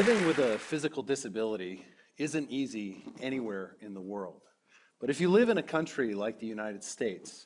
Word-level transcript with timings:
Living 0.00 0.26
with 0.26 0.38
a 0.38 0.58
physical 0.58 1.02
disability 1.02 1.84
isn't 2.16 2.50
easy 2.50 3.04
anywhere 3.20 3.76
in 3.82 3.92
the 3.92 4.00
world. 4.00 4.40
But 4.98 5.10
if 5.10 5.20
you 5.20 5.28
live 5.28 5.50
in 5.50 5.58
a 5.58 5.62
country 5.62 6.14
like 6.14 6.40
the 6.40 6.46
United 6.46 6.82
States, 6.82 7.44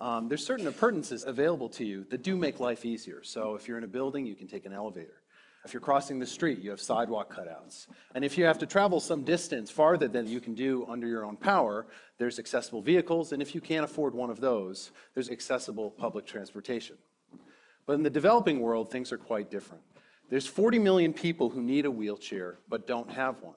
um, 0.00 0.28
there's 0.28 0.46
certain 0.46 0.68
appurtenances 0.68 1.24
available 1.24 1.68
to 1.70 1.84
you 1.84 2.06
that 2.10 2.22
do 2.22 2.36
make 2.36 2.60
life 2.60 2.84
easier. 2.84 3.24
So 3.24 3.56
if 3.56 3.66
you're 3.66 3.76
in 3.76 3.82
a 3.82 3.88
building, 3.88 4.24
you 4.24 4.36
can 4.36 4.46
take 4.46 4.66
an 4.66 4.72
elevator. 4.72 5.20
If 5.64 5.74
you're 5.74 5.80
crossing 5.80 6.20
the 6.20 6.26
street, 6.26 6.60
you 6.60 6.70
have 6.70 6.80
sidewalk 6.80 7.34
cutouts. 7.34 7.88
And 8.14 8.24
if 8.24 8.38
you 8.38 8.44
have 8.44 8.60
to 8.60 8.66
travel 8.66 9.00
some 9.00 9.24
distance 9.24 9.68
farther 9.68 10.06
than 10.06 10.28
you 10.28 10.38
can 10.38 10.54
do 10.54 10.86
under 10.88 11.08
your 11.08 11.24
own 11.24 11.36
power, 11.36 11.88
there's 12.20 12.38
accessible 12.38 12.82
vehicles. 12.82 13.32
And 13.32 13.42
if 13.42 13.52
you 13.52 13.60
can't 13.60 13.84
afford 13.84 14.14
one 14.14 14.30
of 14.30 14.38
those, 14.38 14.92
there's 15.14 15.28
accessible 15.28 15.90
public 15.90 16.24
transportation. 16.24 16.98
But 17.84 17.94
in 17.94 18.04
the 18.04 18.10
developing 18.10 18.60
world, 18.60 18.92
things 18.92 19.10
are 19.10 19.18
quite 19.18 19.50
different. 19.50 19.82
There's 20.28 20.46
40 20.46 20.80
million 20.80 21.12
people 21.12 21.50
who 21.50 21.62
need 21.62 21.86
a 21.86 21.90
wheelchair 21.90 22.58
but 22.68 22.86
don't 22.86 23.10
have 23.10 23.40
one. 23.42 23.54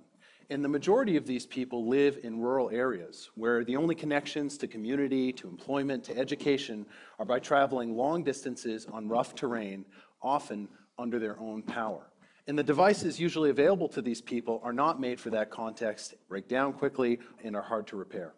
And 0.52 0.64
the 0.64 0.70
majority 0.70 1.16
of 1.16 1.28
these 1.28 1.46
people 1.46 1.88
live 1.88 2.20
in 2.24 2.40
rural 2.40 2.70
areas 2.72 3.30
where 3.36 3.64
the 3.64 3.76
only 3.76 3.96
connections 3.96 4.58
to 4.60 4.68
community, 4.68 5.32
to 5.34 5.48
employment, 5.48 6.04
to 6.06 6.18
education 6.18 6.86
are 7.20 7.26
by 7.26 7.40
traveling 7.40 7.96
long 7.96 8.24
distances 8.24 8.88
on 8.92 9.08
rough 9.08 9.36
terrain, 9.36 9.86
often 10.22 10.68
under 10.98 11.20
their 11.20 11.40
own 11.40 11.62
power. 11.62 12.12
And 12.48 12.58
the 12.58 12.64
devices 12.64 13.20
usually 13.20 13.52
available 13.52 13.88
to 13.90 14.02
these 14.02 14.22
people 14.22 14.60
are 14.64 14.74
not 14.74 15.00
made 15.00 15.20
for 15.20 15.30
that 15.30 15.52
context, 15.52 16.16
break 16.28 16.48
down 16.48 16.74
quickly, 16.74 17.20
and 17.44 17.56
are 17.56 17.62
hard 17.62 17.86
to 17.88 17.96
repair. 17.96 18.34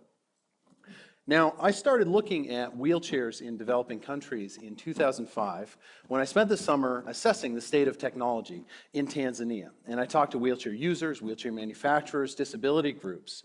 Now, 1.31 1.55
I 1.61 1.71
started 1.71 2.09
looking 2.09 2.49
at 2.49 2.77
wheelchairs 2.77 3.39
in 3.39 3.55
developing 3.55 4.01
countries 4.01 4.57
in 4.57 4.75
2005 4.75 5.77
when 6.09 6.19
I 6.19 6.25
spent 6.25 6.49
the 6.49 6.57
summer 6.57 7.05
assessing 7.07 7.55
the 7.55 7.61
state 7.61 7.87
of 7.87 7.97
technology 7.97 8.65
in 8.91 9.07
Tanzania. 9.07 9.69
And 9.87 9.97
I 9.97 10.05
talked 10.05 10.33
to 10.33 10.37
wheelchair 10.37 10.73
users, 10.73 11.21
wheelchair 11.21 11.53
manufacturers, 11.53 12.35
disability 12.35 12.91
groups. 12.91 13.43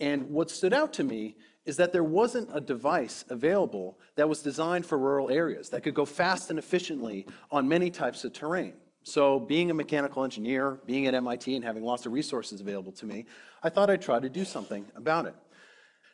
And 0.00 0.28
what 0.30 0.50
stood 0.50 0.72
out 0.74 0.92
to 0.94 1.04
me 1.04 1.36
is 1.64 1.76
that 1.76 1.92
there 1.92 2.02
wasn't 2.02 2.48
a 2.52 2.60
device 2.60 3.24
available 3.28 4.00
that 4.16 4.28
was 4.28 4.42
designed 4.42 4.84
for 4.84 4.98
rural 4.98 5.30
areas 5.30 5.68
that 5.68 5.84
could 5.84 5.94
go 5.94 6.04
fast 6.04 6.50
and 6.50 6.58
efficiently 6.58 7.24
on 7.52 7.68
many 7.68 7.88
types 7.88 8.24
of 8.24 8.32
terrain. 8.32 8.72
So 9.04 9.38
being 9.38 9.70
a 9.70 9.74
mechanical 9.74 10.24
engineer, 10.24 10.80
being 10.86 11.06
at 11.06 11.14
MIT 11.14 11.54
and 11.54 11.64
having 11.64 11.84
lots 11.84 12.04
of 12.04 12.10
resources 12.10 12.60
available 12.60 12.90
to 12.94 13.06
me, 13.06 13.26
I 13.62 13.68
thought 13.68 13.90
I'd 13.90 14.02
try 14.02 14.18
to 14.18 14.28
do 14.28 14.44
something 14.44 14.84
about 14.96 15.26
it. 15.26 15.36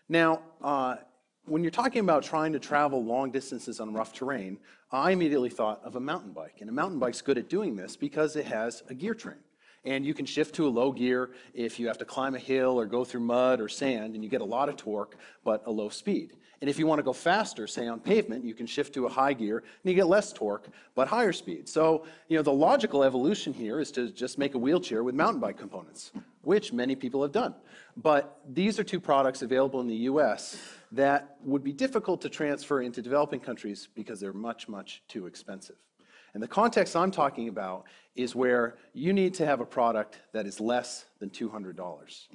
Now, 0.06 0.42
uh, 0.60 0.96
when 1.46 1.62
you're 1.62 1.70
talking 1.70 2.00
about 2.00 2.22
trying 2.22 2.52
to 2.52 2.58
travel 2.58 3.04
long 3.04 3.30
distances 3.30 3.80
on 3.80 3.92
rough 3.92 4.12
terrain, 4.12 4.58
I 4.90 5.10
immediately 5.10 5.50
thought 5.50 5.80
of 5.84 5.96
a 5.96 6.00
mountain 6.00 6.32
bike. 6.32 6.56
And 6.60 6.70
a 6.70 6.72
mountain 6.72 6.98
bike's 6.98 7.20
good 7.20 7.38
at 7.38 7.48
doing 7.48 7.76
this 7.76 7.96
because 7.96 8.36
it 8.36 8.46
has 8.46 8.82
a 8.88 8.94
gear 8.94 9.14
train 9.14 9.36
and 9.84 10.04
you 10.04 10.14
can 10.14 10.26
shift 10.26 10.54
to 10.56 10.66
a 10.66 10.70
low 10.70 10.92
gear 10.92 11.30
if 11.52 11.78
you 11.78 11.86
have 11.88 11.98
to 11.98 12.04
climb 12.04 12.34
a 12.34 12.38
hill 12.38 12.78
or 12.78 12.86
go 12.86 13.04
through 13.04 13.20
mud 13.20 13.60
or 13.60 13.68
sand, 13.68 14.14
and 14.14 14.24
you 14.24 14.30
get 14.30 14.40
a 14.40 14.44
lot 14.44 14.68
of 14.68 14.76
torque, 14.76 15.16
but 15.44 15.62
a 15.66 15.70
low 15.70 15.88
speed. 15.88 16.32
And 16.60 16.70
if 16.70 16.78
you 16.78 16.86
want 16.86 17.00
to 17.00 17.02
go 17.02 17.12
faster, 17.12 17.66
say 17.66 17.86
on 17.86 18.00
pavement, 18.00 18.44
you 18.44 18.54
can 18.54 18.66
shift 18.66 18.94
to 18.94 19.04
a 19.04 19.08
high 19.10 19.34
gear, 19.34 19.58
and 19.58 19.90
you 19.90 19.94
get 19.94 20.06
less 20.06 20.32
torque, 20.32 20.68
but 20.94 21.08
higher 21.08 21.32
speed. 21.32 21.68
So, 21.68 22.06
you 22.28 22.36
know, 22.36 22.42
the 22.42 22.52
logical 22.52 23.04
evolution 23.04 23.52
here 23.52 23.80
is 23.80 23.90
to 23.92 24.10
just 24.10 24.38
make 24.38 24.54
a 24.54 24.58
wheelchair 24.58 25.04
with 25.04 25.14
mountain 25.14 25.40
bike 25.40 25.58
components, 25.58 26.12
which 26.42 26.72
many 26.72 26.96
people 26.96 27.20
have 27.20 27.32
done. 27.32 27.54
But 27.96 28.40
these 28.48 28.78
are 28.78 28.84
two 28.84 29.00
products 29.00 29.42
available 29.42 29.80
in 29.80 29.86
the 29.86 29.96
US 30.08 30.56
that 30.94 31.36
would 31.42 31.64
be 31.64 31.72
difficult 31.72 32.20
to 32.22 32.28
transfer 32.28 32.80
into 32.80 33.02
developing 33.02 33.40
countries 33.40 33.88
because 33.94 34.20
they're 34.20 34.32
much, 34.32 34.68
much 34.68 35.02
too 35.08 35.26
expensive. 35.26 35.76
And 36.34 36.42
the 36.42 36.48
context 36.48 36.96
I'm 36.96 37.10
talking 37.10 37.48
about 37.48 37.84
is 38.16 38.34
where 38.34 38.76
you 38.92 39.12
need 39.12 39.34
to 39.34 39.46
have 39.46 39.60
a 39.60 39.64
product 39.64 40.20
that 40.32 40.46
is 40.46 40.60
less 40.60 41.04
than 41.20 41.30
$200. 41.30 42.26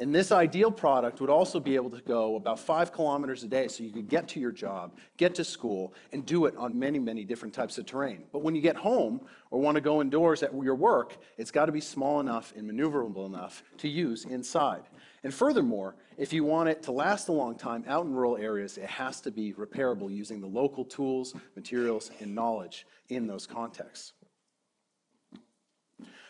And 0.00 0.14
this 0.14 0.30
ideal 0.30 0.70
product 0.70 1.20
would 1.20 1.30
also 1.30 1.58
be 1.58 1.74
able 1.74 1.90
to 1.90 2.00
go 2.02 2.36
about 2.36 2.60
five 2.60 2.92
kilometers 2.92 3.42
a 3.42 3.48
day 3.48 3.66
so 3.66 3.82
you 3.82 3.90
could 3.90 4.08
get 4.08 4.28
to 4.28 4.40
your 4.40 4.52
job, 4.52 4.96
get 5.16 5.34
to 5.36 5.44
school, 5.44 5.92
and 6.12 6.24
do 6.24 6.46
it 6.46 6.56
on 6.56 6.78
many, 6.78 7.00
many 7.00 7.24
different 7.24 7.52
types 7.52 7.78
of 7.78 7.86
terrain. 7.86 8.22
But 8.32 8.42
when 8.42 8.54
you 8.54 8.60
get 8.60 8.76
home 8.76 9.20
or 9.50 9.60
want 9.60 9.74
to 9.74 9.80
go 9.80 10.00
indoors 10.00 10.44
at 10.44 10.52
your 10.54 10.76
work, 10.76 11.16
it's 11.36 11.50
got 11.50 11.66
to 11.66 11.72
be 11.72 11.80
small 11.80 12.20
enough 12.20 12.52
and 12.56 12.70
maneuverable 12.70 13.26
enough 13.26 13.64
to 13.78 13.88
use 13.88 14.24
inside. 14.24 14.82
And 15.24 15.34
furthermore, 15.34 15.96
if 16.16 16.32
you 16.32 16.44
want 16.44 16.68
it 16.68 16.82
to 16.84 16.92
last 16.92 17.28
a 17.28 17.32
long 17.32 17.56
time 17.56 17.84
out 17.88 18.06
in 18.06 18.14
rural 18.14 18.36
areas, 18.36 18.78
it 18.78 18.86
has 18.86 19.20
to 19.22 19.30
be 19.30 19.52
repairable 19.52 20.14
using 20.14 20.40
the 20.40 20.46
local 20.46 20.84
tools, 20.84 21.34
materials, 21.56 22.10
and 22.20 22.34
knowledge 22.34 22.86
in 23.08 23.26
those 23.26 23.46
contexts. 23.46 24.12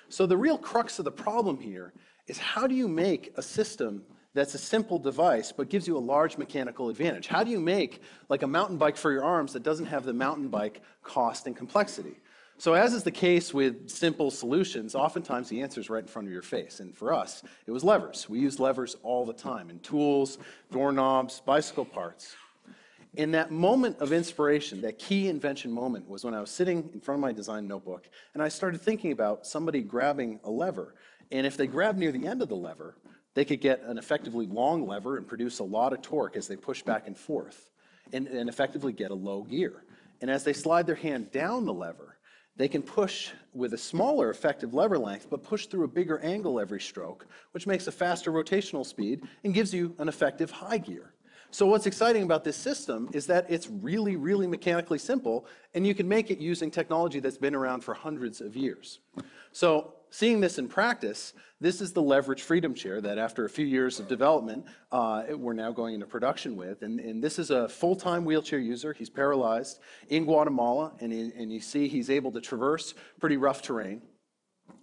So 0.09 0.25
the 0.27 0.37
real 0.37 0.56
crux 0.56 0.98
of 0.98 1.04
the 1.04 1.12
problem 1.12 1.59
here 1.59 1.93
is 2.27 2.38
how 2.38 2.66
do 2.66 2.75
you 2.75 2.88
make 2.88 3.32
a 3.37 3.43
system 3.43 4.03
that's 4.34 4.54
a 4.54 4.59
simple 4.59 4.98
device 4.98 5.53
but 5.53 5.69
gives 5.69 5.87
you 5.87 5.97
a 5.97 6.00
large 6.00 6.38
mechanical 6.38 6.88
advantage? 6.88 7.27
How 7.27 7.44
do 7.44 7.50
you 7.50 7.60
make 7.60 8.03
like 8.28 8.43
a 8.43 8.47
mountain 8.47 8.78
bike 8.78 8.97
for 8.97 9.12
your 9.12 9.25
arms 9.25 9.53
that 9.53 9.62
doesn't 9.62 9.87
have 9.87 10.04
the 10.04 10.15
mountain 10.15 10.48
bike 10.48 10.81
cost 11.03 11.47
and 11.47 11.54
complexity? 11.54 12.21
So 12.61 12.75
as 12.75 12.93
is 12.93 13.05
the 13.05 13.13
case 13.13 13.55
with 13.55 13.89
simple 13.89 14.33
solutions, 14.33 14.97
oftentimes 14.97 15.49
the 15.49 15.63
answer 15.63 15.81
is 15.81 15.89
right 15.89 16.03
in 16.03 16.09
front 16.09 16.27
of 16.27 16.33
your 16.33 16.43
face. 16.43 16.81
And 16.81 16.93
for 16.93 17.13
us, 17.13 17.45
it 17.67 17.71
was 17.71 17.85
levers. 17.85 18.29
We 18.29 18.41
use 18.41 18.59
levers 18.59 18.97
all 19.05 19.25
the 19.25 19.33
time 19.33 19.71
in 19.71 19.79
tools, 19.79 20.39
doorknobs, 20.73 21.41
bicycle 21.47 21.85
parts. 21.85 22.35
In 23.15 23.31
that 23.31 23.53
moment 23.53 23.99
of 24.01 24.13
inspiration, 24.13 24.81
that 24.81 24.99
key 24.99 25.29
invention 25.29 25.71
moment 25.71 26.09
was 26.09 26.25
when 26.25 26.35
I 26.35 26.41
was 26.41 26.51
sitting 26.51 26.91
in 26.93 27.01
front 27.01 27.19
of 27.19 27.23
my 27.23 27.33
design 27.33 27.69
notebook 27.69 28.09
and 28.35 28.43
I 28.43 28.49
started 28.49 28.81
thinking 28.81 29.13
about 29.13 29.47
somebody 29.47 29.81
grabbing 29.81 30.41
a 30.43 30.51
lever. 30.51 30.97
And 31.31 31.47
if 31.47 31.57
they 31.57 31.69
grab 31.69 31.97
near 31.97 32.11
the 32.11 32.27
end 32.27 32.43
of 32.43 32.49
the 32.49 32.57
lever, 32.57 32.97
they 33.35 33.45
could 33.45 33.61
get 33.61 33.83
an 33.83 33.99
effectively 33.99 34.47
long 34.47 34.85
lever 34.85 35.17
and 35.17 35.29
produce 35.29 35.61
a 35.61 35.65
lot 35.65 35.93
of 35.93 36.03
torque 36.03 36.37
as 36.37 36.49
they 36.49 36.57
push 36.57 36.83
back 36.83 37.07
and 37.07 37.17
forth 37.17 37.71
and, 38.13 38.27
and 38.27 38.49
effectively 38.49 38.93
get 38.93 39.13
a 39.13 39.15
low 39.15 39.45
gear. 39.45 39.85
And 40.21 40.29
as 40.29 40.43
they 40.43 40.53
slide 40.53 40.87
their 40.87 40.97
hand 40.97 41.31
down 41.31 41.65
the 41.65 41.73
lever, 41.73 42.18
they 42.59 42.69
can 42.69 42.83
push 42.83 43.31
with 43.55 43.73
a 43.73 43.79
smaller 43.79 44.31
effective 44.31 44.75
lever 44.75 44.99
length, 44.99 45.29
but 45.31 45.43
push 45.43 45.67
through 45.67 45.85
a 45.85 45.89
bigger 45.89 46.19
angle 46.19 46.61
every 46.61 46.81
stroke, 46.81 47.27
which 47.53 47.67
makes 47.67 47.87
a 47.87 47.93
faster 47.93 48.31
rotational 48.31 48.85
speed 48.85 49.23
and 49.45 49.55
gives 49.55 49.73
you 49.73 49.95
an 49.99 50.09
effective 50.09 50.51
high 50.51 50.79
gear. 50.79 51.15
So 51.51 51.65
what's 51.65 51.87
exciting 51.87 52.25
about 52.25 52.45
this 52.45 52.57
system 52.57 53.09
is 53.15 53.27
that 53.29 53.47
it's 53.49 53.69
really, 53.71 54.17
really 54.17 54.47
mechanically 54.47 54.99
simple, 54.99 55.47
and 55.73 55.87
you 55.87 55.95
can 55.95 56.07
make 56.07 56.31
it 56.31 56.39
using 56.39 56.71
technology 56.71 57.21
that's 57.21 57.39
been 57.39 57.55
around 57.55 57.81
for 57.81 57.95
hundreds 57.95 58.43
of 58.43 58.55
years. 58.55 58.99
So 59.53 59.95
seeing 60.11 60.41
this 60.41 60.59
in 60.59 60.69
practice, 60.69 61.33
this 61.61 61.81
is 61.81 61.93
the 61.93 62.03
leveraged 62.03 62.41
freedom 62.41 62.75
chair 62.75 63.01
that 63.01 63.19
after 63.19 63.45
a 63.45 63.49
few 63.49 63.67
years 63.67 63.99
of 63.99 64.07
development, 64.07 64.65
uh, 64.93 65.25
we're 65.31 65.55
now 65.55 65.73
going 65.73 65.95
into 65.95 66.07
production 66.07 66.57
with. 66.57 66.83
And, 66.83 67.01
and 67.01 67.23
this 67.23 67.39
is 67.39 67.51
a 67.51 67.69
full-time 67.69 68.25
wheelchair 68.25 68.61
user. 68.61 68.93
He's 68.93 69.11
paralyzed 69.11 69.81
in 70.09 70.25
Guatemala, 70.25 70.93
and, 71.01 71.13
he, 71.13 71.33
and 71.37 71.53
you 71.53 71.61
see 71.61 71.89
he's 71.89 72.11
able 72.11 72.31
to 72.33 72.41
traverse 72.41 72.95
pretty 73.21 73.37
rough 73.37 73.63
terrain. 73.63 74.03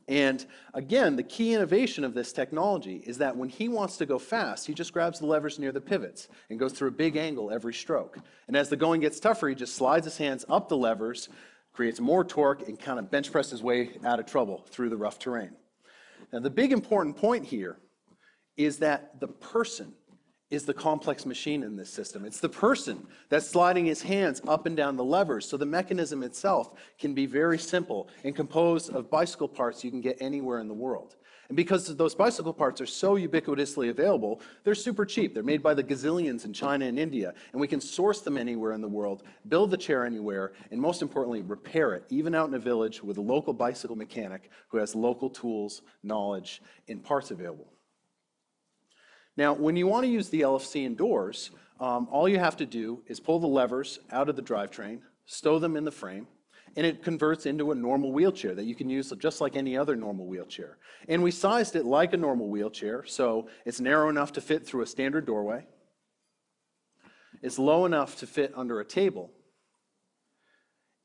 And 0.08 0.46
again, 0.74 1.16
the 1.16 1.24
key 1.24 1.54
innovation 1.54 2.04
of 2.04 2.14
this 2.14 2.32
technology 2.32 2.98
is 3.08 3.18
that 3.18 3.36
when 3.36 3.50
he 3.50 3.70
wants 3.70 3.98
to 3.98 4.06
go 4.06 4.20
fast, 4.20 4.68
he 4.68 4.74
just 4.74 4.94
grabs 4.94 5.20
the 5.20 5.26
levers 5.26 5.58
near 5.58 5.72
the 5.72 5.82
pivots 5.82 6.28
and 6.50 6.60
goes 6.60 6.74
through 6.74 6.90
a 6.90 6.92
big 6.92 7.16
angle 7.16 7.52
every 7.52 7.74
stroke. 7.74 8.20
And 8.48 8.56
as 8.56 8.70
the 8.70 8.76
going 8.76 9.02
gets 9.02 9.20
tougher, 9.20 9.48
he 9.48 9.56
just 9.56 9.76
slides 9.76 10.06
his 10.06 10.18
hands 10.18 10.46
up 10.48 10.70
the 10.70 10.78
levers, 10.78 11.30
creates 11.76 12.00
more 12.00 12.24
torque, 12.24 12.68
and 12.68 12.80
kind 12.80 12.98
of 12.98 13.12
bench 13.12 13.32
presses 13.32 13.52
his 13.52 13.64
way 13.64 13.92
out 14.06 14.20
of 14.20 14.26
trouble 14.26 14.66
through 14.70 14.90
the 14.90 14.98
rough 14.98 15.20
terrain. 15.20 15.52
Now, 16.32 16.40
the 16.40 16.50
big 16.50 16.72
important 16.72 17.18
point 17.18 17.46
here 17.46 17.78
is 18.56 18.78
that 18.80 19.20
the 19.20 19.28
person 19.28 19.94
is 20.50 20.64
the 20.64 20.74
complex 20.74 21.26
machine 21.26 21.64
in 21.64 21.76
this 21.76 21.90
system. 21.90 22.24
It's 22.24 22.40
the 22.40 22.50
person 22.50 23.06
that's 23.30 23.50
sliding 23.50 23.86
his 23.86 24.02
hands 24.02 24.42
up 24.48 24.66
and 24.68 24.78
down 24.78 24.96
the 24.96 25.04
levers. 25.04 25.48
So 25.48 25.58
the 25.58 25.66
mechanism 25.66 26.24
itself 26.24 26.72
can 27.00 27.14
be 27.14 27.26
very 27.26 27.58
simple 27.58 28.10
and 28.24 28.36
composed 28.36 28.92
of 28.92 29.10
bicycle 29.10 29.48
parts 29.48 29.84
you 29.84 29.92
can 29.92 30.02
get 30.02 30.18
anywhere 30.22 30.60
in 30.60 30.68
the 30.68 30.74
world. 30.74 31.16
And 31.48 31.56
because 31.56 31.96
those 31.96 32.16
bicycle 32.16 32.54
parts 32.54 32.82
are 32.82 32.86
so 32.86 33.16
ubiquitously 33.16 33.90
available, 33.90 34.42
they're 34.64 34.76
super 34.76 35.06
cheap. 35.06 35.34
They're 35.34 35.44
made 35.44 35.62
by 35.62 35.74
the 35.74 35.84
gazillions 35.84 36.46
in 36.46 36.54
China 36.54 36.86
and 36.86 36.98
India, 36.98 37.34
and 37.52 37.62
we 37.62 37.68
can 37.68 37.80
source 37.80 38.22
them 38.22 38.38
anywhere 38.38 38.72
in 38.72 38.82
the 38.82 38.88
world, 38.88 39.24
build 39.48 39.72
the 39.72 39.78
chair 39.78 40.06
anywhere, 40.06 40.54
and 40.72 40.82
most 40.82 41.02
importantly, 41.02 41.42
repair 41.42 41.94
it, 41.94 42.04
even 42.10 42.34
out 42.34 42.48
in 42.48 42.56
a 42.56 42.60
village 42.60 43.04
with 43.04 43.18
a 43.18 43.22
local 43.22 43.54
bicycle 43.54 43.96
mechanic 43.96 44.50
who 44.70 44.78
has 44.78 44.96
local 44.96 45.30
tools, 45.30 45.84
knowledge, 46.04 46.62
and 46.88 47.04
parts 47.04 47.32
available. 47.32 47.72
Now, 49.38 49.54
when 49.54 49.76
you 49.76 49.86
want 49.86 50.06
to 50.06 50.12
use 50.12 50.30
the 50.30 50.42
LFC 50.42 50.86
indoors, 50.86 51.52
um, 51.80 52.08
all 52.10 52.30
you 52.30 52.40
have 52.40 52.58
to 52.58 52.66
do 52.66 53.04
is 53.08 53.20
pull 53.20 53.40
the 53.40 53.48
levers 53.48 54.00
out 54.12 54.30
of 54.30 54.36
the 54.36 54.42
drivetrain, 54.42 55.00
stow 55.26 55.60
them 55.60 55.76
in 55.76 55.84
the 55.84 55.92
frame, 55.92 56.28
and 56.76 56.86
it 56.86 57.04
converts 57.04 57.46
into 57.46 57.72
a 57.72 57.76
normal 57.76 58.12
wheelchair 58.12 58.54
that 58.56 58.66
you 58.66 58.76
can 58.76 58.90
use 58.90 59.14
just 59.18 59.40
like 59.42 59.56
any 59.56 59.78
other 59.78 59.96
normal 59.96 60.26
wheelchair. 60.28 60.78
And 61.08 61.24
we 61.24 61.32
sized 61.32 61.76
it 61.76 61.86
like 61.86 62.14
a 62.14 62.18
normal 62.18 62.50
wheelchair, 62.50 63.06
so 63.06 63.48
it's 63.66 63.80
narrow 63.80 64.10
enough 64.10 64.34
to 64.34 64.42
fit 64.42 64.66
through 64.66 64.84
a 64.84 64.88
standard 64.88 65.26
doorway. 65.26 65.66
It's 67.42 67.58
low 67.60 67.86
enough 67.86 68.18
to 68.18 68.28
fit 68.28 68.52
under 68.56 68.80
a 68.80 68.86
table. 68.86 69.32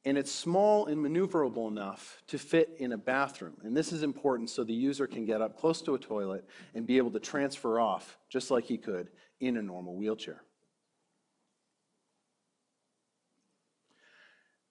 and 0.05 0.17
it's 0.17 0.33
small 0.33 0.87
and 0.87 0.99
maneuverable 0.99 1.71
enough 1.71 2.23
to 2.29 2.39
fit 2.39 2.71
in 2.79 2.93
a 2.93 2.99
bathroom. 2.99 3.57
And 3.63 3.77
this 3.77 3.93
is 3.93 4.03
important 4.03 4.49
so 4.49 4.65
the 4.65 4.73
user 4.73 5.07
can 5.07 5.27
get 5.27 5.43
up 5.43 5.59
close 5.59 5.83
to 5.83 5.95
a 5.95 5.99
toilet 5.99 6.45
and 6.75 6.87
be 6.87 6.97
able 6.97 7.11
to 7.11 7.21
transfer 7.21 7.79
off 7.79 8.19
just 8.31 8.51
like 8.51 8.65
he 8.65 8.79
could 8.79 9.09
in 9.41 9.59
a 9.59 9.63
normal 9.63 9.95
wheelchair. 9.95 10.43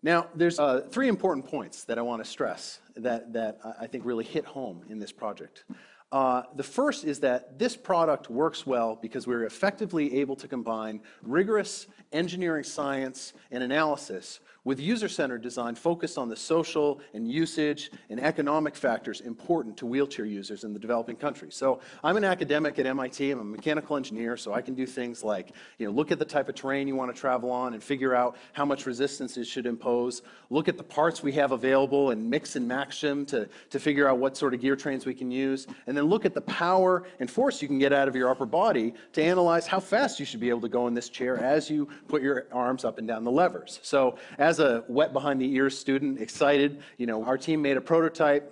Now, 0.01 0.27
there's 0.33 0.59
uh, 0.59 0.81
three 0.89 1.09
important 1.09 1.45
points 1.45 1.83
that 1.85 1.97
I 1.99 2.01
want 2.01 2.23
to 2.23 2.29
stress 2.29 2.79
that, 2.95 3.33
that 3.33 3.59
I 3.79 3.87
think 3.87 4.05
really 4.05 4.23
hit 4.23 4.45
home 4.45 4.83
in 4.89 4.97
this 4.97 5.11
project. 5.11 5.65
Uh, 6.11 6.43
the 6.55 6.63
first 6.63 7.03
is 7.03 7.19
that 7.19 7.59
this 7.59 7.75
product 7.75 8.29
works 8.29 8.65
well 8.65 8.97
because 8.99 9.27
we're 9.27 9.43
effectively 9.43 10.19
able 10.19 10.35
to 10.37 10.47
combine 10.47 11.01
rigorous 11.21 11.85
engineering 12.11 12.63
science 12.63 13.33
and 13.51 13.61
analysis 13.61 14.39
with 14.63 14.79
user-centered 14.79 15.41
design 15.41 15.75
focused 15.75 16.17
on 16.17 16.29
the 16.29 16.35
social 16.35 17.01
and 17.13 17.29
usage 17.29 17.91
and 18.09 18.19
economic 18.19 18.75
factors 18.75 19.21
important 19.21 19.77
to 19.77 19.85
wheelchair 19.85 20.25
users 20.25 20.63
in 20.63 20.73
the 20.73 20.79
developing 20.79 21.15
countries. 21.15 21.55
So 21.55 21.79
I'm 22.03 22.17
an 22.17 22.23
academic 22.23 22.77
at 22.79 22.85
MIT, 22.85 23.31
I'm 23.31 23.39
a 23.39 23.43
mechanical 23.43 23.95
engineer, 23.95 24.37
so 24.37 24.53
I 24.53 24.61
can 24.61 24.73
do 24.73 24.85
things 24.85 25.23
like, 25.23 25.53
you 25.77 25.85
know, 25.85 25.91
look 25.91 26.11
at 26.11 26.19
the 26.19 26.25
type 26.25 26.49
of 26.49 26.55
terrain 26.55 26.87
you 26.87 26.95
want 26.95 27.13
to 27.13 27.19
travel 27.19 27.51
on 27.51 27.73
and 27.73 27.83
figure 27.83 28.15
out 28.15 28.37
how 28.53 28.65
much 28.65 28.85
resistance 28.85 29.37
it 29.37 29.45
should 29.45 29.65
impose, 29.65 30.21
look 30.49 30.67
at 30.67 30.77
the 30.77 30.83
parts 30.83 31.23
we 31.23 31.31
have 31.33 31.51
available 31.51 32.11
and 32.11 32.29
mix 32.29 32.55
and 32.55 32.67
match 32.67 33.01
them 33.01 33.25
to, 33.25 33.47
to 33.69 33.79
figure 33.79 34.07
out 34.07 34.17
what 34.17 34.35
sort 34.35 34.53
of 34.53 34.61
gear 34.61 34.75
trains 34.75 35.05
we 35.05 35.13
can 35.13 35.31
use, 35.31 35.67
and 35.87 35.95
then 35.95 36.05
look 36.05 36.25
at 36.25 36.33
the 36.33 36.41
power 36.41 37.03
and 37.19 37.29
force 37.29 37.61
you 37.61 37.67
can 37.67 37.79
get 37.79 37.93
out 37.93 38.07
of 38.07 38.15
your 38.15 38.29
upper 38.29 38.45
body 38.45 38.93
to 39.13 39.23
analyze 39.23 39.67
how 39.67 39.79
fast 39.79 40.19
you 40.19 40.25
should 40.25 40.39
be 40.39 40.49
able 40.49 40.61
to 40.61 40.69
go 40.69 40.87
in 40.87 40.93
this 40.93 41.09
chair 41.09 41.37
as 41.37 41.69
you 41.69 41.87
put 42.07 42.21
your 42.21 42.47
arms 42.51 42.83
up 42.83 42.97
and 42.97 43.07
down 43.07 43.23
the 43.23 43.31
levers. 43.31 43.79
So 43.83 44.17
as 44.37 44.48
a 44.57 44.83
wet 44.87 45.13
behind 45.13 45.39
the 45.39 45.53
ears 45.53 45.77
student, 45.77 46.19
excited, 46.19 46.81
you 46.97 47.05
know, 47.05 47.23
our 47.23 47.37
team 47.37 47.61
made 47.61 47.77
a 47.77 47.81
prototype, 47.81 48.51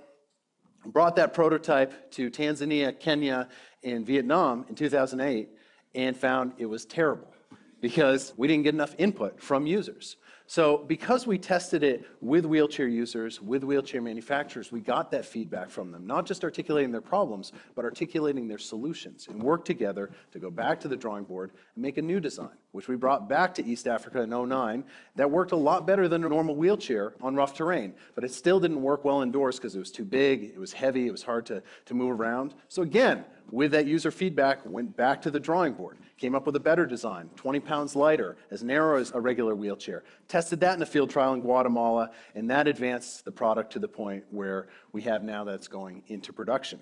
brought 0.86 1.16
that 1.16 1.34
prototype 1.34 2.12
to 2.12 2.30
Tanzania, 2.30 2.98
Kenya, 3.00 3.50
and 3.84 4.06
Vietnam 4.06 4.66
in 4.70 4.76
2008, 4.76 5.50
and 5.96 6.16
found 6.16 6.54
it 6.60 6.68
was 6.68 6.86
terrible 6.86 7.34
because 7.82 8.34
we 8.38 8.48
didn't 8.48 8.64
get 8.64 8.74
enough 8.74 8.96
input 8.98 9.42
from 9.42 9.66
users. 9.66 10.18
So 10.50 10.78
because 10.78 11.28
we 11.28 11.38
tested 11.38 11.84
it 11.84 12.06
with 12.22 12.46
wheelchair 12.46 12.88
users, 12.88 13.42
with 13.42 13.66
wheelchair 13.66 14.02
manufacturers, 14.02 14.72
we 14.72 14.80
got 14.80 15.12
that 15.12 15.26
feedback 15.26 15.70
from 15.70 15.92
them, 15.92 16.08
not 16.08 16.26
just 16.26 16.46
articulating 16.46 16.90
their 16.90 17.02
problems, 17.02 17.52
but 17.76 17.84
articulating 17.84 18.48
their 18.48 18.58
solutions 18.58 19.28
and 19.28 19.44
work 19.44 19.66
together 19.66 20.10
to 20.32 20.40
go 20.40 20.50
back 20.50 20.80
to 20.80 20.88
the 20.88 20.96
drawing 20.96 21.26
board 21.26 21.52
and 21.76 21.82
make 21.82 21.98
a 21.98 22.02
new 22.02 22.22
design, 22.22 22.56
which 22.72 22.88
we 22.88 22.96
brought 22.96 23.28
back 23.28 23.54
to 23.56 23.66
East 23.66 23.88
Africa 23.88 24.22
in 24.22 24.30
09 24.30 24.86
that 25.18 25.30
worked 25.30 25.52
a 25.52 25.58
lot 25.58 25.86
better 25.86 26.08
than 26.08 26.24
a 26.24 26.30
normal 26.30 26.56
wheelchair 26.56 27.14
on 27.22 27.36
rough 27.36 27.54
terrain, 27.54 27.94
but 28.16 28.24
it 28.24 28.32
still 28.32 28.62
didn't 28.62 28.82
work 28.82 29.04
well 29.04 29.22
indoors 29.22 29.58
because 29.58 29.76
it 29.76 29.80
was 29.80 29.92
too 29.92 30.06
big, 30.06 30.46
it 30.46 30.60
was 30.60 30.72
heavy, 30.72 31.08
it 31.08 31.12
was 31.12 31.24
hard 31.24 31.46
to, 31.48 31.62
to 31.86 31.94
move 31.94 32.18
around. 32.18 32.54
So 32.70 32.84
again, 32.84 33.26
with 33.52 33.72
that 33.72 33.86
user 33.86 34.12
feedback, 34.12 34.66
went 34.66 34.96
back 34.96 35.22
to 35.22 35.32
the 35.32 35.40
drawing 35.40 35.74
board, 35.74 35.98
came 36.18 36.36
up 36.36 36.46
with 36.46 36.56
a 36.56 36.60
better 36.60 36.86
design, 36.86 37.30
20 37.36 37.60
pounds 37.62 37.96
lighter, 37.96 38.38
as 38.52 38.64
narrow 38.64 39.00
as 39.00 39.12
a 39.12 39.20
regular 39.20 39.56
wheelchair. 39.56 40.04
Tested 40.28 40.60
that 40.60 40.76
in 40.76 40.82
a 40.82 40.86
field 40.86 41.10
trial 41.10 41.34
in 41.34 41.42
Guatemala, 41.42 42.12
and 42.36 42.50
that 42.50 42.68
advanced 42.68 43.26
the 43.26 43.32
product 43.32 43.72
to 43.74 43.80
the 43.80 43.88
point 43.88 44.24
where 44.32 44.68
we 44.92 45.02
have 45.04 45.24
now 45.24 45.44
that's 45.44 45.68
going 45.68 46.04
into 46.08 46.34
production. 46.34 46.82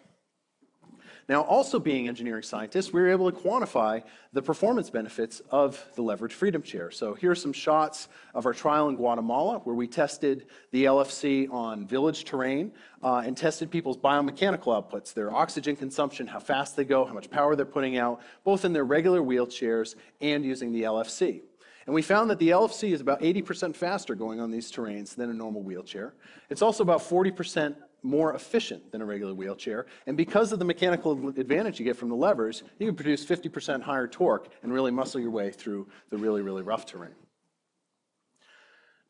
Now, 1.27 1.41
also 1.41 1.79
being 1.79 2.07
engineering 2.07 2.43
scientists, 2.43 2.93
we 2.93 3.01
were 3.01 3.09
able 3.09 3.31
to 3.31 3.37
quantify 3.37 4.03
the 4.31 4.43
performance 4.43 4.91
benefits 4.91 5.41
of 5.49 5.83
the 5.95 6.03
leveraged 6.03 6.33
freedom 6.33 6.61
chair. 6.61 6.91
So 6.91 7.15
here 7.15 7.31
are 7.31 7.35
some 7.35 7.51
shots 7.51 8.09
of 8.35 8.45
our 8.45 8.53
trial 8.53 8.89
in 8.89 8.95
Guatemala 8.95 9.57
where 9.59 9.75
we 9.75 9.87
tested 9.87 10.45
the 10.71 10.85
LFC 10.85 11.51
on 11.51 11.87
village 11.87 12.25
terrain 12.25 12.71
uh, 13.01 13.23
and 13.25 13.35
tested 13.35 13.71
people's 13.71 13.97
biomechanical 13.97 14.67
outputs, 14.67 15.15
their 15.15 15.33
oxygen 15.33 15.75
consumption, 15.75 16.27
how 16.27 16.39
fast 16.39 16.75
they 16.75 16.85
go, 16.85 17.05
how 17.05 17.13
much 17.13 17.31
power 17.31 17.55
they're 17.55 17.65
putting 17.65 17.97
out, 17.97 18.21
both 18.43 18.63
in 18.63 18.71
their 18.71 18.85
regular 18.85 19.21
wheelchairs 19.21 19.95
and 20.21 20.45
using 20.45 20.71
the 20.71 20.83
LFC. 20.83 21.41
And 21.87 21.93
we 21.93 22.01
found 22.01 22.29
that 22.29 22.39
the 22.39 22.49
LFC 22.49 22.91
is 22.91 23.01
about 23.01 23.21
80% 23.21 23.75
faster 23.75 24.15
going 24.15 24.39
on 24.39 24.51
these 24.51 24.71
terrains 24.71 25.15
than 25.15 25.29
a 25.29 25.33
normal 25.33 25.61
wheelchair. 25.61 26.13
It's 26.49 26.61
also 26.61 26.83
about 26.83 27.01
40% 27.01 27.75
more 28.05 28.33
efficient 28.33 28.91
than 28.91 29.01
a 29.01 29.05
regular 29.05 29.33
wheelchair. 29.33 29.87
And 30.05 30.15
because 30.15 30.51
of 30.51 30.59
the 30.59 30.65
mechanical 30.65 31.29
advantage 31.29 31.79
you 31.79 31.85
get 31.85 31.97
from 31.97 32.09
the 32.09 32.15
levers, 32.15 32.63
you 32.79 32.85
can 32.85 32.95
produce 32.95 33.25
50% 33.25 33.81
higher 33.81 34.07
torque 34.07 34.49
and 34.63 34.71
really 34.71 34.91
muscle 34.91 35.19
your 35.19 35.31
way 35.31 35.51
through 35.51 35.87
the 36.09 36.17
really, 36.17 36.41
really 36.41 36.61
rough 36.61 36.85
terrain. 36.85 37.15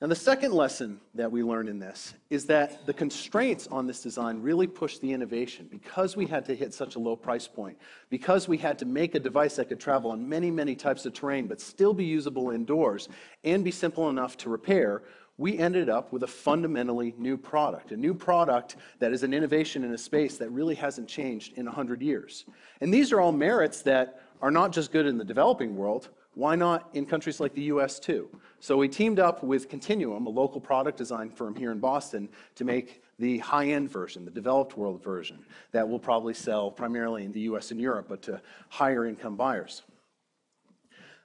Now, 0.02 0.08
the 0.08 0.16
second 0.16 0.52
lesson 0.52 1.00
that 1.14 1.32
we 1.32 1.42
learned 1.42 1.70
in 1.70 1.80
this 1.80 2.14
is 2.30 2.46
that 2.48 2.86
the 2.86 2.94
constraints 2.94 3.66
on 3.68 3.88
this 3.88 4.04
design 4.04 4.42
really 4.42 4.68
pushed 4.68 5.00
the 5.00 5.12
innovation 5.14 5.68
because 5.72 6.18
we 6.18 6.26
had 6.26 6.46
to 6.46 6.56
hit 6.56 6.74
such 6.74 6.96
a 6.96 7.00
low 7.00 7.16
price 7.16 7.48
point, 7.48 7.78
because 8.10 8.48
we 8.48 8.58
had 8.58 8.78
to 8.80 8.86
make 8.86 9.16
a 9.16 9.20
device 9.20 9.56
that 9.56 9.70
could 9.70 9.80
travel 9.80 10.12
on 10.12 10.28
many, 10.28 10.52
many 10.52 10.76
types 10.76 11.06
of 11.06 11.14
terrain 11.14 11.48
but 11.48 11.62
still 11.62 11.94
be 11.94 12.04
usable 12.04 12.52
indoors 12.52 13.08
and 13.46 13.64
be 13.64 13.72
simple 13.72 14.10
enough 14.10 14.36
to 14.38 14.50
repair 14.50 15.04
we 15.38 15.58
ended 15.58 15.90
up 15.90 16.14
with 16.14 16.24
a 16.24 16.28
fundamentally 16.28 17.14
new 17.18 17.38
product, 17.38 17.92
a 17.92 17.98
new 17.98 18.14
product 18.14 18.78
that 19.00 19.12
is 19.12 19.24
an 19.24 19.34
innovation 19.34 19.84
in 19.84 19.94
a 19.94 19.98
space 19.98 20.38
that 20.38 20.50
really 20.50 20.76
hasn't 20.76 21.08
changed 21.08 21.58
in 21.58 21.66
100 21.66 22.02
years. 22.02 22.46
And 22.82 22.94
these 22.94 23.12
are 23.12 23.20
all 23.20 23.32
merits 23.32 23.82
that 23.82 24.22
are 24.42 24.52
not 24.52 24.72
just 24.72 24.92
good 24.92 25.06
in 25.06 25.18
the 25.18 25.26
developing 25.26 25.76
world, 25.76 26.10
why 26.36 26.56
not 26.56 26.90
in 26.94 27.06
countries 27.06 27.40
like 27.40 27.54
the 27.54 27.64
US 27.64 28.00
too? 28.00 28.30
So 28.60 28.78
we 28.78 28.88
teamed 28.88 29.20
up 29.20 29.44
with 29.44 29.70
Continuum, 29.70 30.26
a 30.26 30.30
local 30.30 30.60
product 30.60 30.98
design 30.98 31.30
firm 31.30 31.56
here 31.56 31.72
in 31.72 31.80
Boston, 31.80 32.30
to 32.56 32.64
make 32.66 33.02
the 33.18 33.38
high-end 33.40 33.90
version, 33.90 34.26
the 34.26 34.32
developed 34.32 34.78
world 34.78 35.02
version, 35.02 35.46
that 35.72 35.88
will 35.88 36.00
probably 36.00 36.34
sell 36.34 36.70
primarily 36.70 37.24
in 37.24 37.32
the 37.32 37.42
US 37.42 37.72
and 37.72 37.80
Europe, 37.80 38.08
but 38.10 38.22
to 38.24 38.42
higher 38.68 39.06
income 39.06 39.38
buyers. 39.38 39.84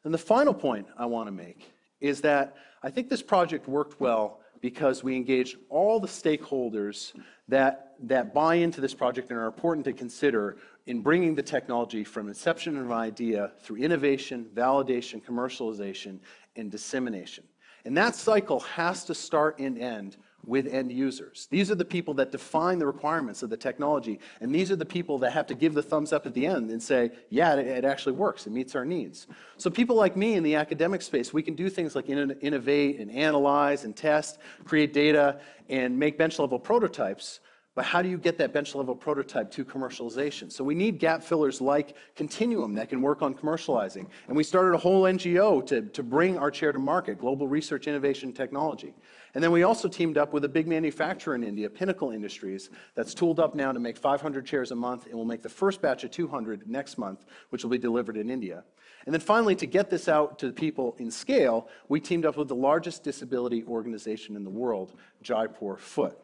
And 0.04 0.14
the 0.14 0.18
final 0.18 0.54
point 0.54 0.86
I 0.96 1.06
want 1.06 1.26
to 1.26 1.32
make 1.32 1.72
is 2.00 2.20
that 2.22 2.56
I 2.82 2.90
think 2.90 3.08
this 3.08 3.22
project 3.22 3.68
worked 3.68 4.00
well 4.00 4.40
because 4.60 5.02
we 5.02 5.16
engaged 5.16 5.56
all 5.68 6.00
the 6.00 6.08
stakeholders 6.08 7.12
that, 7.48 7.94
that 8.02 8.32
buy 8.34 8.56
into 8.56 8.80
this 8.80 8.94
project 8.94 9.30
and 9.30 9.38
are 9.38 9.46
important 9.46 9.84
to 9.86 9.92
consider 9.92 10.56
in 10.86 11.00
bringing 11.02 11.34
the 11.34 11.42
technology 11.42 12.04
from 12.04 12.28
inception 12.28 12.76
of 12.76 12.86
an 12.86 12.92
idea 12.92 13.52
through 13.62 13.76
innovation, 13.76 14.46
validation, 14.54 15.22
commercialization, 15.22 16.18
and 16.56 16.70
dissemination. 16.70 17.44
And 17.84 17.96
that 17.96 18.14
cycle 18.14 18.60
has 18.60 19.04
to 19.04 19.14
start 19.14 19.58
and 19.58 19.78
end 19.78 20.16
with 20.46 20.66
end 20.66 20.90
users. 20.90 21.46
These 21.50 21.70
are 21.70 21.74
the 21.74 21.84
people 21.84 22.14
that 22.14 22.32
define 22.32 22.78
the 22.78 22.86
requirements 22.86 23.42
of 23.42 23.50
the 23.50 23.56
technology, 23.56 24.20
and 24.40 24.54
these 24.54 24.70
are 24.70 24.76
the 24.76 24.86
people 24.86 25.18
that 25.18 25.32
have 25.32 25.46
to 25.48 25.54
give 25.54 25.74
the 25.74 25.82
thumbs 25.82 26.12
up 26.12 26.26
at 26.26 26.34
the 26.34 26.46
end 26.46 26.70
and 26.70 26.82
say, 26.82 27.10
yeah, 27.28 27.54
it, 27.54 27.66
it 27.66 27.84
actually 27.84 28.12
works, 28.12 28.46
it 28.46 28.50
meets 28.50 28.74
our 28.74 28.84
needs. 28.84 29.26
So 29.56 29.70
people 29.70 29.96
like 29.96 30.16
me 30.16 30.34
in 30.34 30.42
the 30.42 30.54
academic 30.54 31.02
space, 31.02 31.32
we 31.32 31.42
can 31.42 31.54
do 31.54 31.68
things 31.68 31.94
like 31.94 32.08
in 32.08 32.30
innovate 32.40 33.00
and 33.00 33.10
analyze 33.10 33.84
and 33.84 33.94
test, 33.94 34.38
create 34.64 34.92
data, 34.92 35.40
and 35.68 35.98
make 35.98 36.18
bench 36.18 36.38
level 36.38 36.58
prototypes, 36.58 37.40
but 37.80 37.86
how 37.86 38.02
do 38.02 38.10
you 38.10 38.18
get 38.18 38.36
that 38.36 38.52
bench 38.52 38.74
level 38.74 38.94
prototype 38.94 39.50
to 39.52 39.64
commercialization? 39.64 40.52
So 40.52 40.62
we 40.62 40.74
need 40.74 40.98
gap 40.98 41.22
fillers 41.22 41.62
like 41.62 41.96
Continuum 42.14 42.74
that 42.74 42.90
can 42.90 43.00
work 43.00 43.22
on 43.22 43.32
commercializing. 43.32 44.06
And 44.28 44.36
we 44.36 44.44
started 44.44 44.74
a 44.74 44.76
whole 44.76 45.04
NGO 45.04 45.64
to, 45.68 45.80
to 45.80 46.02
bring 46.02 46.36
our 46.36 46.50
chair 46.50 46.72
to 46.72 46.78
market, 46.78 47.18
Global 47.18 47.48
Research 47.48 47.86
Innovation 47.86 48.34
Technology. 48.34 48.92
And 49.34 49.42
then 49.42 49.50
we 49.50 49.62
also 49.62 49.88
teamed 49.88 50.18
up 50.18 50.34
with 50.34 50.44
a 50.44 50.48
big 50.50 50.68
manufacturer 50.68 51.34
in 51.34 51.42
India, 51.42 51.70
Pinnacle 51.70 52.10
Industries, 52.10 52.68
that's 52.94 53.14
tooled 53.14 53.40
up 53.40 53.54
now 53.54 53.72
to 53.72 53.80
make 53.80 53.96
500 53.96 54.44
chairs 54.44 54.72
a 54.72 54.76
month 54.76 55.06
and 55.06 55.14
will 55.14 55.24
make 55.24 55.40
the 55.40 55.48
first 55.48 55.80
batch 55.80 56.04
of 56.04 56.10
200 56.10 56.68
next 56.68 56.98
month, 56.98 57.24
which 57.48 57.62
will 57.62 57.70
be 57.70 57.78
delivered 57.78 58.18
in 58.18 58.28
India. 58.28 58.62
And 59.06 59.14
then 59.14 59.22
finally, 59.22 59.56
to 59.56 59.64
get 59.64 59.88
this 59.88 60.06
out 60.06 60.38
to 60.40 60.52
people 60.52 60.96
in 60.98 61.10
scale, 61.10 61.66
we 61.88 61.98
teamed 61.98 62.26
up 62.26 62.36
with 62.36 62.48
the 62.48 62.54
largest 62.54 63.04
disability 63.04 63.64
organization 63.64 64.36
in 64.36 64.44
the 64.44 64.50
world, 64.50 64.92
Jaipur 65.22 65.78
Foot. 65.78 66.18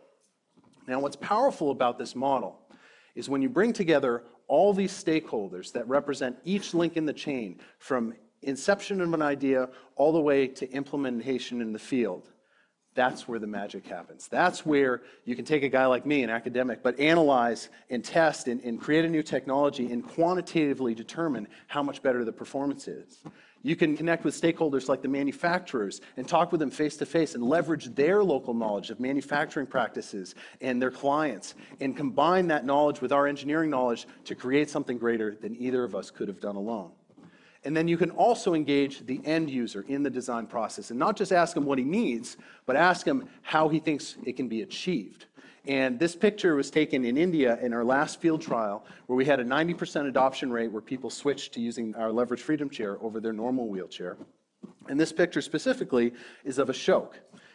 Now, 0.86 1.00
what's 1.00 1.16
powerful 1.16 1.70
about 1.70 1.98
this 1.98 2.14
model 2.14 2.60
is 3.14 3.28
when 3.28 3.42
you 3.42 3.48
bring 3.48 3.72
together 3.72 4.24
all 4.48 4.72
these 4.72 4.92
stakeholders 4.92 5.72
that 5.72 5.88
represent 5.88 6.36
each 6.44 6.74
link 6.74 6.96
in 6.96 7.06
the 7.06 7.12
chain 7.12 7.60
from 7.78 8.14
inception 8.42 9.00
of 9.00 9.12
an 9.12 9.22
idea 9.22 9.68
all 9.96 10.12
the 10.12 10.20
way 10.20 10.46
to 10.46 10.70
implementation 10.70 11.60
in 11.60 11.72
the 11.72 11.78
field, 11.78 12.30
that's 12.96 13.28
where 13.28 13.38
the 13.38 13.46
magic 13.46 13.86
happens. 13.86 14.26
That's 14.26 14.66
where 14.66 15.02
you 15.24 15.36
can 15.36 15.44
take 15.44 15.62
a 15.62 15.68
guy 15.68 15.86
like 15.86 16.04
me, 16.04 16.24
an 16.24 16.30
academic, 16.30 16.82
but 16.82 16.98
analyze 16.98 17.68
and 17.90 18.04
test 18.04 18.48
and, 18.48 18.60
and 18.62 18.80
create 18.80 19.04
a 19.04 19.08
new 19.08 19.22
technology 19.22 19.92
and 19.92 20.04
quantitatively 20.04 20.94
determine 20.94 21.46
how 21.68 21.82
much 21.82 22.02
better 22.02 22.24
the 22.24 22.32
performance 22.32 22.88
is. 22.88 23.22
You 23.62 23.76
can 23.76 23.96
connect 23.96 24.24
with 24.24 24.40
stakeholders 24.40 24.88
like 24.88 25.02
the 25.02 25.08
manufacturers 25.08 26.00
and 26.16 26.26
talk 26.26 26.52
with 26.52 26.60
them 26.60 26.70
face 26.70 26.96
to 26.98 27.06
face 27.06 27.34
and 27.34 27.44
leverage 27.44 27.86
their 27.94 28.22
local 28.24 28.54
knowledge 28.54 28.90
of 28.90 28.98
manufacturing 29.00 29.66
practices 29.66 30.34
and 30.60 30.80
their 30.80 30.90
clients 30.90 31.54
and 31.80 31.96
combine 31.96 32.48
that 32.48 32.64
knowledge 32.64 33.00
with 33.00 33.12
our 33.12 33.26
engineering 33.26 33.70
knowledge 33.70 34.06
to 34.24 34.34
create 34.34 34.70
something 34.70 34.98
greater 34.98 35.34
than 35.34 35.54
either 35.60 35.84
of 35.84 35.94
us 35.94 36.10
could 36.10 36.28
have 36.28 36.40
done 36.40 36.56
alone. 36.56 36.92
And 37.66 37.76
then 37.76 37.88
you 37.88 37.96
can 37.96 38.12
also 38.12 38.54
engage 38.54 39.04
the 39.06 39.20
end 39.24 39.50
user 39.50 39.84
in 39.88 40.04
the 40.04 40.08
design 40.08 40.46
process 40.46 40.90
and 40.90 41.00
not 41.00 41.16
just 41.16 41.32
ask 41.32 41.56
him 41.56 41.64
what 41.64 41.78
he 41.78 41.84
needs, 41.84 42.36
but 42.64 42.76
ask 42.76 43.04
him 43.04 43.28
how 43.42 43.68
he 43.68 43.80
thinks 43.80 44.16
it 44.24 44.36
can 44.36 44.46
be 44.46 44.62
achieved. 44.62 45.26
And 45.64 45.98
this 45.98 46.14
picture 46.14 46.54
was 46.54 46.70
taken 46.70 47.04
in 47.04 47.16
India 47.16 47.58
in 47.60 47.72
our 47.72 47.82
last 47.82 48.20
field 48.20 48.40
trial, 48.40 48.84
where 49.08 49.16
we 49.16 49.24
had 49.24 49.40
a 49.40 49.44
90% 49.44 50.06
adoption 50.06 50.52
rate 50.52 50.70
where 50.70 50.80
people 50.80 51.10
switched 51.10 51.54
to 51.54 51.60
using 51.60 51.92
our 51.96 52.10
leveraged 52.10 52.38
freedom 52.38 52.70
chair 52.70 53.02
over 53.02 53.18
their 53.18 53.32
normal 53.32 53.66
wheelchair. 53.66 54.16
And 54.88 55.00
this 55.00 55.12
picture 55.12 55.42
specifically 55.42 56.12
is 56.44 56.58
of 56.58 56.68
Ashok. 56.68 57.14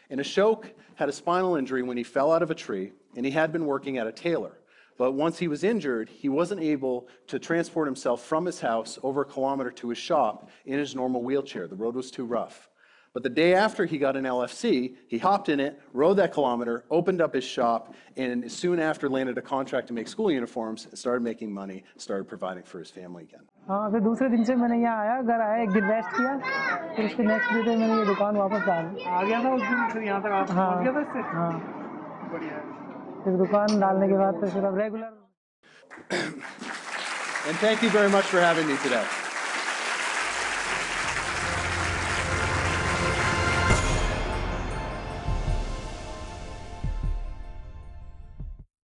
And 0.09 0.19
Ashok 0.19 0.71
had 0.95 1.07
a 1.07 1.13
spinal 1.13 1.55
injury 1.55 1.83
when 1.83 1.95
he 1.95 2.03
fell 2.03 2.33
out 2.33 2.43
of 2.43 2.51
a 2.51 2.55
tree, 2.55 2.91
and 3.15 3.25
he 3.25 3.31
had 3.31 3.53
been 3.53 3.65
working 3.65 3.97
at 3.97 4.07
a 4.07 4.11
tailor. 4.11 4.57
But 5.00 5.12
once 5.12 5.38
he 5.38 5.48
was 5.48 5.62
injured, 5.62 6.08
he 6.08 6.28
wasn't 6.28 6.62
able 6.62 7.06
to 7.26 7.38
transport 7.38 7.86
himself 7.86 8.24
from 8.24 8.46
his 8.46 8.60
house 8.60 8.98
over 9.02 9.20
a 9.22 9.24
kilometer 9.24 9.70
to 9.70 9.90
his 9.90 9.98
shop 9.98 10.48
in 10.64 10.78
his 10.78 10.94
normal 10.94 11.22
wheelchair. 11.22 11.68
The 11.68 11.76
road 11.76 11.94
was 11.94 12.10
too 12.10 12.24
rough. 12.24 12.68
But 13.16 13.22
the 13.22 13.30
day 13.30 13.54
after 13.54 13.86
he 13.86 13.96
got 13.96 14.14
an 14.14 14.24
LFC, 14.24 14.94
he 15.08 15.16
hopped 15.16 15.48
in 15.48 15.58
it, 15.58 15.80
rode 15.94 16.18
that 16.18 16.34
kilometer, 16.34 16.84
opened 16.90 17.22
up 17.22 17.32
his 17.32 17.44
shop, 17.44 17.94
and 18.18 18.52
soon 18.52 18.78
after 18.78 19.08
landed 19.08 19.38
a 19.38 19.40
contract 19.42 19.88
to 19.88 19.94
make 19.94 20.06
school 20.06 20.30
uniforms, 20.30 20.86
started 20.92 21.22
making 21.22 21.50
money, 21.50 21.82
started 21.96 22.24
providing 22.28 22.62
for 22.62 22.78
his 22.78 22.90
family 22.90 23.22
again. 23.24 23.40
हाँ 23.68 23.90
फिर 23.90 24.00
दूसरे 24.00 24.28
दिन 24.30 24.44
से 24.44 24.54
मैंने 24.54 24.78
यहाँ 24.82 24.98
आया 25.04 25.20
घर 25.22 25.40
आया 25.42 25.62
एक 25.62 25.70
दिन 25.72 25.84
रेस्ट 25.90 26.10
किया 26.16 26.36
फिर 26.96 27.04
उसके 27.06 27.22
नेक्स्ट 27.22 27.52
डे 27.52 27.62
पे 27.62 27.76
मैंने 27.76 27.98
ये 27.98 28.04
दुकान 28.06 28.36
वापस 28.36 28.66
डाल 28.66 28.84
दी 28.94 29.04
आ 29.04 29.22
गया 29.22 29.42
था 29.44 29.54
उस 29.54 29.62
दिन 29.62 29.88
फिर 29.92 30.02
यहाँ 30.02 30.22
तक 30.22 30.30
आप 30.40 30.50
हाँ 30.50 30.70
पहुँच 30.70 30.84
गया 30.84 30.92
था 30.92 31.00
इससे 31.08 31.22
हाँ 31.36 31.52
बढ़िया 32.32 32.79
है 33.21 33.25
फिर 33.25 33.37
दुकान 33.37 33.79
डालने 33.79 34.07
के 34.07 34.17
बाद 34.17 34.41
तो 34.41 34.53
फिर 34.53 34.65
अब 34.65 34.77
regular 34.79 35.19
And 37.43 37.57
thank 37.57 37.81
you 37.81 37.89
very 37.89 38.09
much 38.09 38.25
for 38.25 38.39
having 38.39 38.67
me 38.67 38.75
today. 38.83 39.20